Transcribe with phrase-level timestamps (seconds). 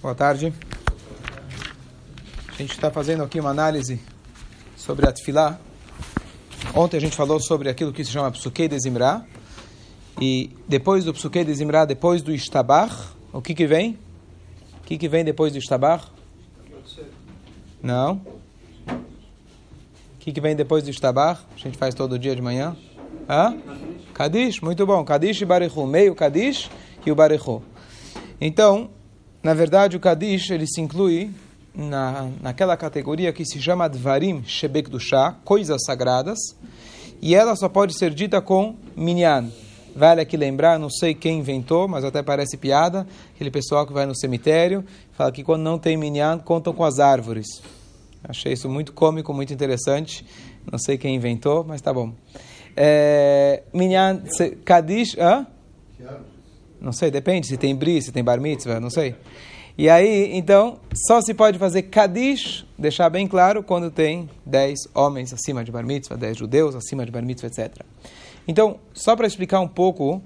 [0.00, 0.52] Boa tarde.
[2.48, 4.00] A gente está fazendo aqui uma análise
[4.76, 5.58] sobre a Tfilá.
[6.74, 9.26] Ontem a gente falou sobre aquilo que se chama Psuquei de Zimra.
[10.20, 12.94] E depois do Psuquei de Zimra, depois do Ishtabach,
[13.32, 13.98] o que que vem?
[14.78, 16.06] O que que vem depois do Ishtabach?
[17.82, 18.20] Não.
[18.86, 21.42] O que que vem depois do Ishtabach?
[21.54, 22.76] A gente faz todo dia de manhã.
[23.28, 23.56] Hã?
[24.14, 25.04] Kadish, muito bom.
[25.04, 25.86] Kadish e Barichu.
[25.86, 26.70] Meio Kadish
[27.04, 27.62] e o Barichu.
[28.44, 28.90] Então,
[29.40, 31.30] na verdade, o Kadish ele se inclui
[31.72, 36.40] na, naquela categoria que se chama Dvarim Shebek Dushá, coisas sagradas,
[37.20, 39.48] e ela só pode ser dita com Minyan.
[39.94, 44.06] Vale aqui lembrar, não sei quem inventou, mas até parece piada, aquele pessoal que vai
[44.06, 47.46] no cemitério, fala que quando não tem Minyan, contam com as árvores.
[48.24, 50.26] Achei isso muito cômico, muito interessante.
[50.68, 52.12] Não sei quem inventou, mas tá bom.
[52.76, 54.20] É, minyan,
[54.64, 55.46] Kadish, hã?
[56.82, 59.14] Não sei, depende se tem bri, se tem bar mitzvah, não sei.
[59.78, 65.32] E aí, então, só se pode fazer Kadish, deixar bem claro, quando tem 10 homens
[65.32, 67.82] acima de bar mitzvah, 10 judeus acima de bar mitzvah, etc.
[68.48, 70.20] Então, só para explicar um pouco,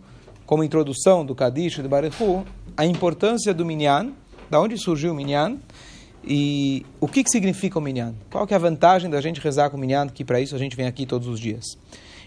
[0.46, 2.42] como introdução do Kadish e do Barechu,
[2.74, 4.12] a importância do Minyan,
[4.48, 5.58] da onde surgiu o Minyan,
[6.24, 8.14] e o que, que significa o Minyan.
[8.30, 10.58] Qual que é a vantagem da gente rezar com o Minyan, que para isso a
[10.58, 11.76] gente vem aqui todos os dias.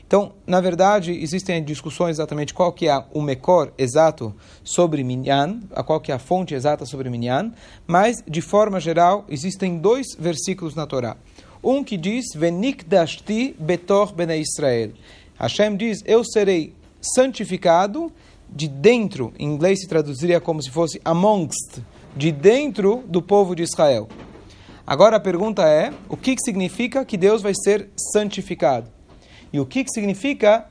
[0.10, 5.84] Então, na verdade, existem discussões exatamente qual que é o mecor exato sobre Minyan, a
[5.84, 7.52] qual que é a fonte exata sobre Minyan,
[7.86, 11.16] mas, de forma geral, existem dois versículos na Torá.
[11.64, 14.94] Um que diz, Venikdashti betor bene Israel.
[15.38, 18.12] Hashem diz, eu serei santificado
[18.50, 21.84] de dentro, em inglês se traduziria como se fosse amongst,
[22.18, 24.08] de dentro do povo de Israel.
[24.88, 28.98] Agora a pergunta é, o que, significa que Deus vai ser santificado?
[29.52, 30.66] E o que, que significa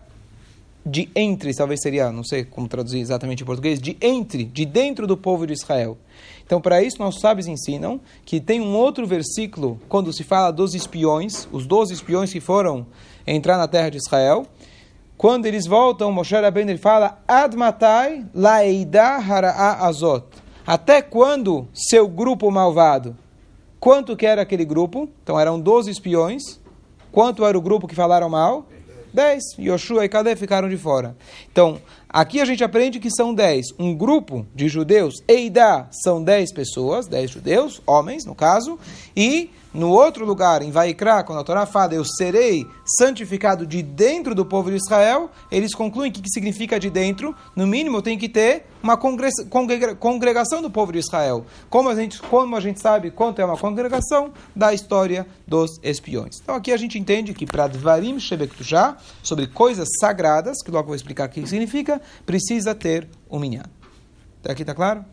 [0.84, 5.06] de entre, talvez seria, não sei como traduzir exatamente em português, de entre, de dentro
[5.06, 5.98] do povo de Israel.
[6.44, 10.74] Então, para isso, nossos sábios ensinam que tem um outro versículo, quando se fala dos
[10.74, 12.86] espiões, os 12 espiões que foram
[13.26, 14.46] entrar na terra de Israel,
[15.16, 20.24] quando eles voltam, Moshe Rabbeinu ele fala, Admatai laeida hara'a azot.
[20.66, 23.16] Até quando seu grupo malvado?
[23.80, 25.08] Quanto que era aquele grupo?
[25.22, 26.60] Então, eram 12 espiões.
[27.12, 28.66] Quanto era o grupo que falaram mal?
[29.12, 29.42] Dez.
[29.58, 31.16] Yoshua e Caleb ficaram de fora.
[31.50, 33.66] Então, aqui a gente aprende que são dez.
[33.78, 38.78] Um grupo de judeus, Eidá, são dez pessoas, dez judeus, homens no caso,
[39.16, 44.34] e no outro lugar, em Vaikra, quando a Torá fala, eu serei santificado de dentro
[44.34, 48.28] do povo de Israel, eles concluem que, que significa de dentro, no mínimo tem que
[48.28, 51.44] ter uma congregação do povo de Israel.
[51.70, 56.36] Como a gente, como a gente sabe quanto é uma congregação da história dos espiões.
[56.42, 60.96] Então aqui a gente entende que para Dvarim Shebektushá, sobre coisas sagradas, que logo vou
[60.96, 63.38] explicar o que significa, precisa ter um.
[64.40, 65.04] Até aqui está claro?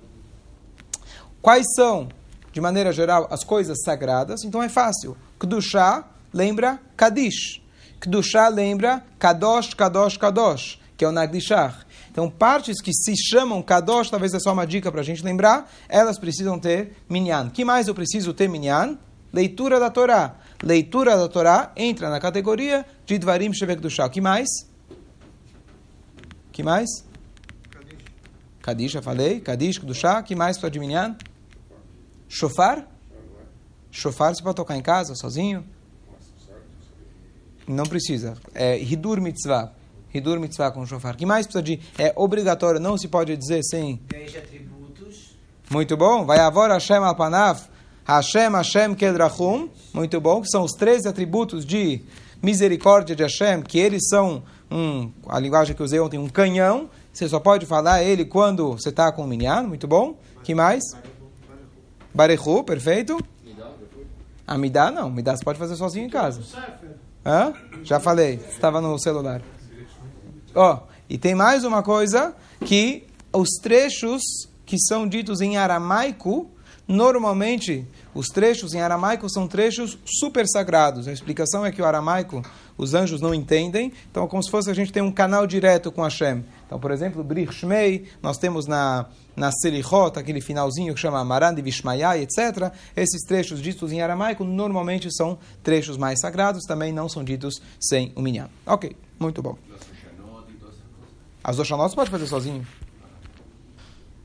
[1.42, 2.10] Quais são
[2.56, 5.18] de maneira geral, as coisas sagradas, então é fácil.
[5.38, 7.62] Kedushá lembra Kadish.
[8.00, 11.86] Kedushá lembra Kadosh, Kadosh, Kadosh, que é o Nagdishach.
[12.10, 15.70] Então, partes que se chamam Kadosh, talvez é só uma dica para a gente lembrar,
[15.90, 17.50] elas precisam ter Minyan.
[17.50, 18.98] que mais eu preciso ter Minyan?
[19.34, 20.36] Leitura da Torá.
[20.64, 24.48] Leitura da Torá entra na categoria de Dvarim Shevek que mais?
[26.54, 26.88] que mais?
[27.70, 28.06] Kadish.
[28.62, 29.42] Kadish, já falei.
[29.42, 30.24] Kadish, Kedushá.
[30.24, 31.18] que mais para de Minyan?
[32.38, 32.86] Shofar?
[33.90, 35.64] Shofar você pode tocar em casa, sozinho?
[37.66, 38.34] Não precisa.
[38.54, 39.72] É Hidur Mitzvah.
[40.14, 41.16] Hidur Mitzvah com shofar.
[41.16, 41.80] que mais precisa de...
[41.98, 44.02] É obrigatório, não se pode dizer sem...
[44.10, 45.38] Dez atributos.
[45.70, 46.26] Muito bom.
[46.26, 47.62] Vai avor Hashem Alpanav.
[48.04, 49.70] Hashem, Hashem, Kedrachum.
[49.94, 50.42] Muito bom.
[50.42, 52.02] Que são os três atributos de
[52.44, 55.10] misericórdia de Hashem, que eles são um...
[55.30, 56.90] A linguagem que eu usei ontem, um canhão.
[57.14, 59.64] Você só pode falar ele quando você está com o minyan.
[59.64, 60.18] Muito bom.
[60.44, 60.84] que mais?
[62.16, 63.20] Barechu, perfeito?
[64.48, 66.42] Amidá não, Amidá você pode fazer sozinho em casa.
[67.26, 67.54] Hã?
[67.84, 69.42] Já falei, estava no celular.
[70.56, 72.34] Ó, oh, e tem mais uma coisa,
[72.64, 74.22] que os trechos
[74.66, 76.50] que são ditos em aramaico,
[76.88, 81.10] normalmente os trechos em aramaico são trechos super sagrados.
[81.10, 82.42] A explicação é que o aramaico
[82.78, 85.92] os anjos não entendem, então é como se fosse a gente tem um canal direto
[85.92, 86.44] com Hashem.
[86.66, 91.56] Então, por exemplo, Brich Shmei, nós temos na na Selichot, aquele finalzinho que chama Marand
[91.56, 92.72] Vishmayai, etc.
[92.96, 98.12] Esses trechos ditos em aramaico normalmente são trechos mais sagrados, também não são ditos sem
[98.16, 98.50] o minyan.
[98.66, 99.58] Ok, muito bom.
[101.44, 102.66] As Oshanot você pode fazer sozinho.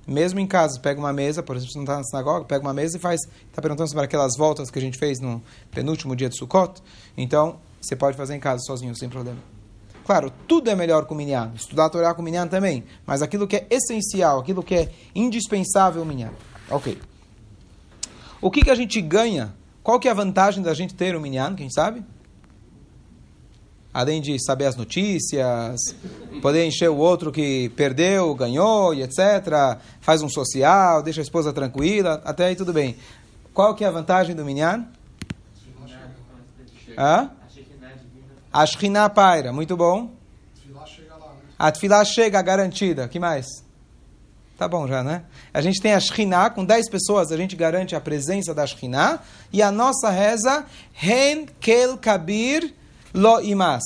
[0.06, 2.72] Mesmo em casa, pega uma mesa, por exemplo, se não está na sinagoga, pega uma
[2.72, 3.20] mesa e faz.
[3.48, 6.80] Está perguntando sobre aquelas voltas que a gente fez no penúltimo dia de Sukkot.
[7.16, 9.38] Então, você pode fazer em casa sozinho, sem problema.
[10.04, 11.52] Claro, tudo é melhor com o Minyan.
[11.54, 12.84] Estudar a Torá com o Minyan também.
[13.06, 16.32] Mas aquilo que é essencial, aquilo que é indispensável, o Minyan.
[16.68, 16.98] Ok.
[18.40, 19.54] O que, que a gente ganha?
[19.82, 21.54] Qual que é a vantagem da gente ter o Minyan?
[21.54, 22.02] Quem sabe?
[23.92, 25.80] Além de saber as notícias,
[26.40, 29.78] poder encher o outro que perdeu, ganhou e etc.
[30.00, 32.96] Faz um social, deixa a esposa tranquila, até aí tudo bem.
[33.52, 34.86] Qual que é a vantagem do Minyan?
[36.96, 37.30] Hã?
[38.52, 40.10] A Shekhinah paira, muito bom.
[41.58, 43.06] A Tfilah chega garantida.
[43.06, 43.46] que mais?
[44.58, 45.24] Tá bom já, né?
[45.54, 49.20] A gente tem a Shekhinah, com 10 pessoas a gente garante a presença da Shekhinah.
[49.52, 50.66] E a nossa reza,
[51.00, 52.74] Hen Kel Kabir
[53.14, 53.82] Lo Imas.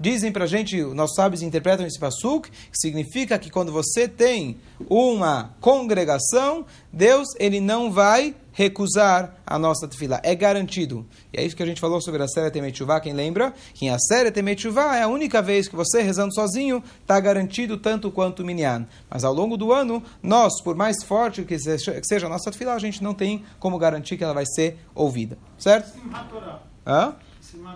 [0.00, 4.56] Dizem para a gente, nossos sábios interpretam esse pasuk, que significa que quando você tem
[4.88, 10.18] uma congregação, Deus ele não vai recusar a nossa tefila.
[10.22, 11.06] É garantido.
[11.30, 13.52] E é isso que a gente falou sobre a série Temetchuvá, quem lembra?
[13.74, 17.76] Que em a série Temetchuvá é a única vez que você, rezando sozinho, está garantido
[17.76, 18.86] tanto quanto o Minyan.
[19.10, 22.78] Mas ao longo do ano, nós, por mais forte que seja a nossa tefila, a
[22.78, 25.36] gente não tem como garantir que ela vai ser ouvida.
[25.58, 25.92] Certo?
[26.86, 27.14] Hã?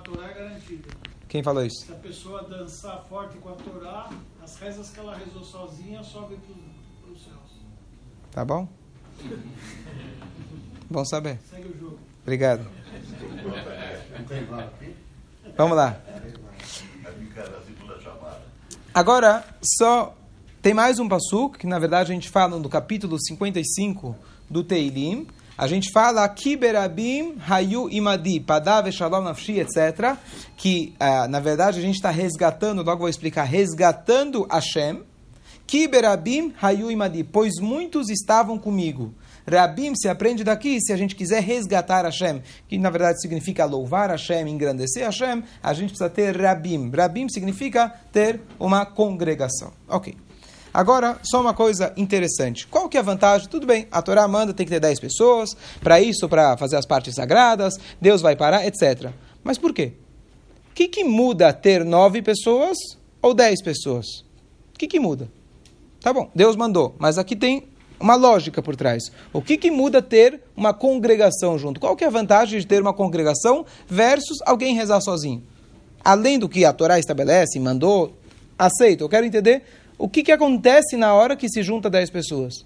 [0.03, 0.88] Torá é garantido.
[1.29, 1.87] Quem falou isso?
[1.87, 4.11] Se a pessoa dançar forte com a Torá,
[4.43, 7.61] as rezas que ela rezou sozinha sobem para os céus.
[8.31, 8.69] Tá bom?
[10.88, 11.38] bom saber.
[11.50, 11.99] Segue o jogo.
[12.23, 12.67] Obrigado.
[15.56, 16.00] Vamos lá.
[18.93, 19.44] Agora,
[19.79, 20.17] só
[20.62, 24.17] tem mais um passo que na verdade a gente fala no capítulo 55
[24.49, 30.16] do Teilim, a gente fala Kiberabim Hayu Imadi, Padav Shalom Nafshi, etc.
[30.56, 35.02] Que, uh, na verdade, a gente está resgatando, logo vou explicar, resgatando Hashem.
[35.66, 39.14] Kiberabim Hayu Imadi, pois muitos estavam comigo.
[39.46, 44.10] Rabim se aprende daqui, se a gente quiser resgatar Hashem, que na verdade significa louvar
[44.10, 46.90] Hashem, engrandecer Hashem, a gente precisa ter Rabim.
[46.90, 49.72] Rabim significa ter uma congregação.
[49.88, 50.16] Ok.
[50.75, 52.67] Agora, só uma coisa interessante.
[52.67, 53.49] Qual que é a vantagem?
[53.49, 56.85] Tudo bem, a Torá manda, tem que ter 10 pessoas, para isso, para fazer as
[56.85, 59.12] partes sagradas, Deus vai parar, etc.
[59.44, 59.93] Mas por quê?
[60.73, 62.76] O que, que muda ter 9 pessoas
[63.23, 64.06] ou 10 pessoas?
[64.75, 65.31] O que, que muda?
[66.00, 67.69] Tá bom, Deus mandou, mas aqui tem
[68.00, 69.12] uma lógica por trás.
[69.32, 71.79] O que, que muda ter uma congregação junto?
[71.79, 75.41] Qual que é a vantagem de ter uma congregação versus alguém rezar sozinho?
[76.05, 78.12] Além do que a Torá estabelece, mandou,
[78.59, 79.03] aceito.
[79.05, 79.62] Eu quero entender
[79.99, 82.64] o que, que acontece na hora que se junta 10 pessoas?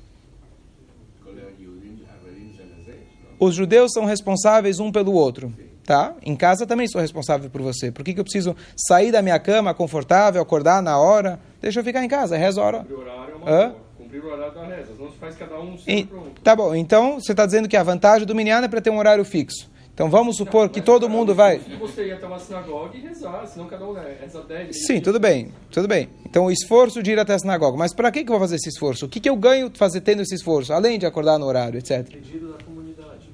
[3.39, 5.53] Os judeus são responsáveis um pelo outro.
[5.85, 6.13] Tá?
[6.23, 7.91] Em casa também sou responsável por você.
[7.91, 11.41] Por que, que eu preciso sair da minha cama confortável, acordar na hora?
[11.63, 12.79] Deixa eu ficar em casa, reza a hora.
[12.81, 13.75] Cumprir o horário é uma Hã?
[13.97, 14.93] Cumprir o horário da reza.
[14.99, 16.07] Não se faz cada um e,
[16.45, 18.99] Tá bom, então você está dizendo que a vantagem do Minyan é para ter um
[18.99, 19.71] horário fixo.
[19.99, 21.59] Então vamos supor que todo mundo vai.
[21.59, 24.87] Você ia até uma sinagoga e rezar, senão cada um reza 10.
[24.87, 26.09] Sim, tudo bem, tudo bem.
[26.25, 27.77] Então o esforço de ir até a sinagoga.
[27.77, 29.07] Mas para que, que eu vou fazer esse esforço?
[29.07, 30.73] O que, que eu ganho fazer tendo esse esforço?
[30.73, 32.07] Além de acordar no horário, etc.
[32.09, 33.29] Pedido da comunidade.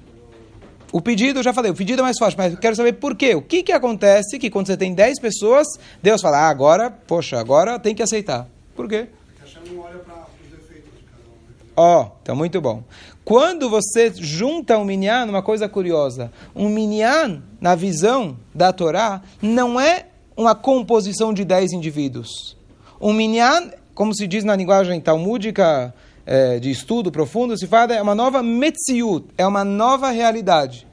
[0.90, 3.14] O pedido, eu já falei, o pedido é mais fácil, mas eu quero saber por
[3.14, 3.34] quê.
[3.34, 5.66] O que, que acontece que quando você tem 10 pessoas,
[6.02, 8.48] Deus fala, ah, agora, poxa, agora tem que aceitar.
[8.74, 9.08] Por quê?
[9.36, 11.34] Porque a não olha para os defeitos de cada um.
[11.46, 11.63] Né?
[11.76, 12.84] Ó, oh, então muito bom.
[13.24, 19.80] Quando você junta um minyan, uma coisa curiosa, um minyan, na visão da Torá, não
[19.80, 20.06] é
[20.36, 22.56] uma composição de dez indivíduos.
[23.00, 25.94] Um minyan, como se diz na linguagem talmúdica
[26.26, 30.86] é, de estudo profundo, se fala, é uma nova metziut, é uma nova realidade.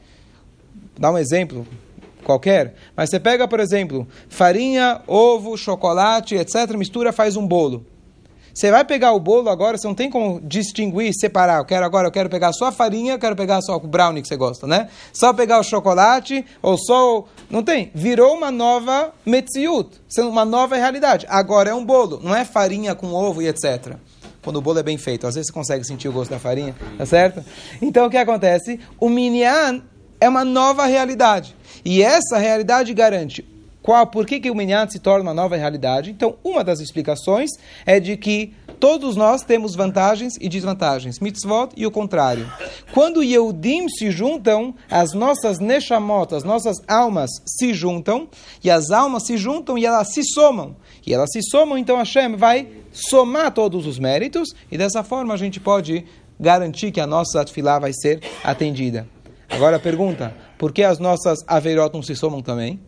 [0.97, 1.67] Dá um exemplo
[2.23, 7.85] qualquer, mas você pega, por exemplo, farinha, ovo, chocolate, etc., mistura, faz um bolo.
[8.53, 11.59] Você vai pegar o bolo agora, você não tem como distinguir, separar.
[11.59, 14.21] Eu quero agora, eu quero pegar só a farinha, eu quero pegar só o brownie
[14.21, 14.89] que você gosta, né?
[15.13, 17.25] Só pegar o chocolate ou só o...
[17.49, 17.91] Não tem.
[17.93, 21.25] Virou uma nova metziut, uma nova realidade.
[21.29, 23.95] Agora é um bolo, não é farinha com ovo e etc.
[24.43, 26.75] Quando o bolo é bem feito, às vezes você consegue sentir o gosto da farinha,
[26.97, 27.43] tá certo?
[27.81, 28.79] Então o que acontece?
[28.99, 29.83] O minyan
[30.19, 31.55] é uma nova realidade.
[31.85, 33.45] E essa realidade garante
[33.81, 36.11] qual, por que, que o Minyan se torna uma nova realidade?
[36.11, 37.49] Então, uma das explicações
[37.85, 42.51] é de que todos nós temos vantagens e desvantagens, mitzvot e o contrário.
[42.93, 48.27] Quando Yehudim se juntam, as nossas neshamot, as nossas almas se juntam,
[48.63, 50.75] e as almas se juntam e elas se somam.
[51.05, 55.37] E elas se somam, então Hashem vai somar todos os méritos, e dessa forma a
[55.37, 56.05] gente pode
[56.39, 59.07] garantir que a nossa atfilá vai ser atendida.
[59.49, 62.79] Agora a pergunta, por que as nossas averot não se somam também?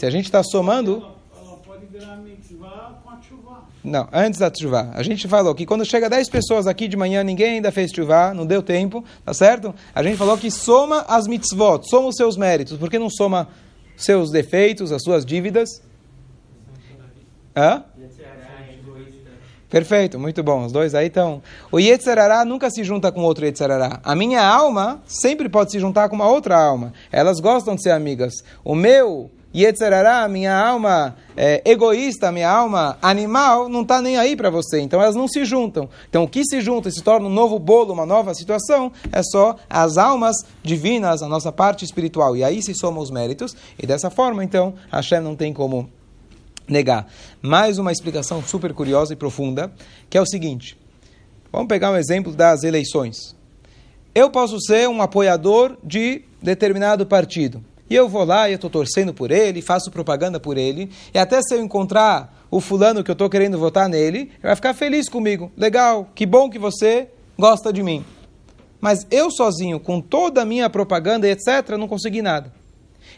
[0.00, 1.06] Se a gente está somando.
[1.38, 3.64] Ela pode virar mitzvah com a chuva.
[3.84, 4.90] Não, antes da chuva.
[4.94, 8.32] A gente falou que quando chega 10 pessoas aqui de manhã, ninguém ainda fez chuva,
[8.32, 9.74] não deu tempo, tá certo?
[9.94, 12.78] A gente falou que soma as mitzvot, soma os seus méritos.
[12.78, 13.48] Por que não soma
[13.94, 15.68] seus defeitos, as suas dívidas.
[17.54, 17.84] Hã?
[19.68, 20.64] Perfeito, muito bom.
[20.64, 21.42] Os dois aí estão.
[21.70, 24.00] O Yetzerará nunca se junta com outro Yetzerará.
[24.02, 26.94] A minha alma sempre pode se juntar com uma outra alma.
[27.12, 28.32] Elas gostam de ser amigas.
[28.64, 34.48] O meu Yetzerará, minha alma é, egoísta, minha alma animal, não está nem aí para
[34.48, 34.80] você.
[34.80, 35.88] Então elas não se juntam.
[36.08, 39.22] Então o que se junta e se torna um novo bolo, uma nova situação, é
[39.22, 42.36] só as almas divinas, a nossa parte espiritual.
[42.36, 43.56] E aí se somam os méritos.
[43.76, 45.90] E dessa forma, então, Hashem não tem como
[46.68, 47.08] negar.
[47.42, 49.72] Mais uma explicação super curiosa e profunda,
[50.08, 50.78] que é o seguinte:
[51.50, 53.34] vamos pegar um exemplo das eleições.
[54.14, 57.64] Eu posso ser um apoiador de determinado partido.
[57.90, 61.42] E eu vou lá e estou torcendo por ele, faço propaganda por ele, e até
[61.42, 65.08] se eu encontrar o fulano que eu estou querendo votar nele, ele vai ficar feliz
[65.08, 65.50] comigo.
[65.56, 68.04] Legal, que bom que você gosta de mim.
[68.80, 72.52] Mas eu sozinho, com toda a minha propaganda e etc., não consegui nada.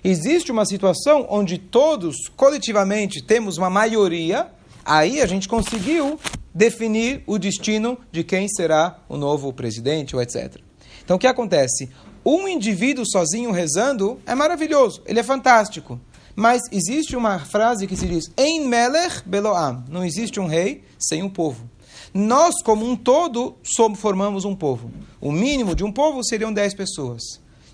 [0.02, 4.48] Existe uma situação onde todos, coletivamente, temos uma maioria,
[4.84, 6.18] aí a gente conseguiu
[6.54, 10.56] definir o destino de quem será o novo presidente ou etc.
[11.04, 11.90] Então o que acontece?
[12.24, 16.00] Um indivíduo sozinho rezando é maravilhoso, ele é fantástico.
[16.34, 19.84] Mas existe uma frase que se diz: Em Melech Beloam.
[19.88, 21.68] Não existe um rei sem um povo.
[22.14, 24.90] Nós, como um todo, somos, formamos um povo.
[25.20, 27.22] O mínimo de um povo seriam 10 pessoas.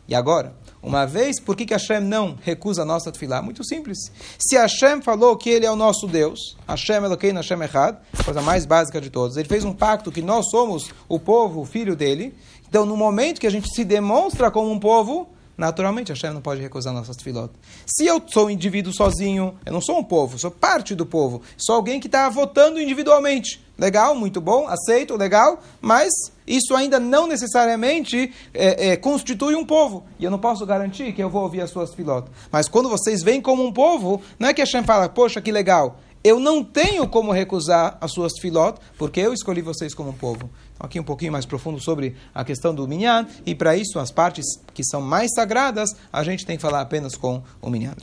[0.06, 3.42] E agora, uma vez, por que, que Hashem não recusa a nossa tefilá?
[3.42, 3.98] Muito simples.
[4.38, 8.64] Se Hashem falou que Ele é o nosso Deus, Hashem Eloquim, Hashem Echad, coisa mais
[8.64, 12.34] básica de todas, Ele fez um pacto que nós somos o povo, o filho dele.
[12.68, 15.28] Então, no momento que a gente se demonstra como um povo,
[15.58, 17.50] naturalmente Hashem não pode recusar nossas tefilot.
[17.84, 21.42] Se eu sou um indivíduo sozinho, eu não sou um povo, sou parte do povo,
[21.56, 23.60] sou alguém que está votando individualmente.
[23.76, 26.08] Legal, muito bom, aceito, legal, mas
[26.46, 30.04] isso ainda não necessariamente é, é, constitui um povo.
[30.18, 32.30] E eu não posso garantir que eu vou ouvir as suas filotas.
[32.50, 36.00] Mas quando vocês vêm como um povo, não é que Hashem fala, poxa, que legal.
[36.24, 40.50] Eu não tenho como recusar as suas filot, porque eu escolhi vocês como um povo.
[40.78, 44.44] Aqui um pouquinho mais profundo sobre a questão do minyan, e para isso, as partes
[44.72, 47.94] que são mais sagradas, a gente tem que falar apenas com o minyan.